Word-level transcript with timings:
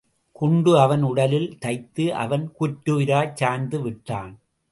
குண்டு 0.31 0.79
அவன் 0.79 1.03
உடலில் 1.03 1.57
தைத்து, 1.59 2.05
அவன் 2.15 2.51
குற்றுயிராய் 2.59 3.33
சாய்ந்து 3.33 3.81
விட்டான். 3.81 4.31